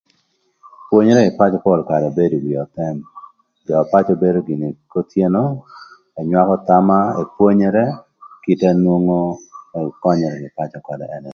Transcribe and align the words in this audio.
Pwonyere 0.87 1.21
kï 1.25 1.35
pacö 1.39 1.57
pol 1.65 1.81
karë 1.89 2.09
bedo 2.17 2.35
ï 2.39 2.43
wi 2.45 2.53
öthëm 2.63 2.95
jö 3.65 3.73
na 3.77 3.89
pacö 3.93 4.13
bedo 4.23 4.39
gïnï 4.47 4.67
kothyeno 4.93 5.43
kanya 5.55 5.59
acël 6.11 6.19
ënywakö 6.21 6.55
thama 6.67 6.97
epwonyere 7.21 7.85
kite 8.43 8.67
na 8.69 8.79
nwongo 8.83 9.19
ëkönyërë 9.79 10.37
kï 10.41 10.55
pacö 10.57 10.77
ködë. 10.87 11.05